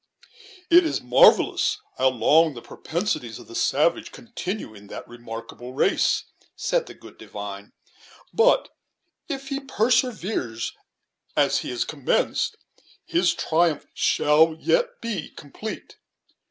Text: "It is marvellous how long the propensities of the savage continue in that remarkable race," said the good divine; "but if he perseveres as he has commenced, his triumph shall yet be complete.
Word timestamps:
"It 0.71 0.83
is 0.83 0.99
marvellous 0.99 1.77
how 1.99 2.07
long 2.09 2.55
the 2.55 2.61
propensities 2.63 3.37
of 3.37 3.45
the 3.47 3.53
savage 3.53 4.11
continue 4.11 4.73
in 4.73 4.87
that 4.87 5.07
remarkable 5.07 5.73
race," 5.73 6.23
said 6.55 6.87
the 6.87 6.95
good 6.95 7.19
divine; 7.19 7.73
"but 8.33 8.69
if 9.29 9.49
he 9.49 9.59
perseveres 9.59 10.73
as 11.37 11.59
he 11.59 11.69
has 11.69 11.85
commenced, 11.85 12.57
his 13.05 13.35
triumph 13.35 13.85
shall 13.93 14.55
yet 14.55 14.87
be 15.01 15.29
complete. 15.29 15.97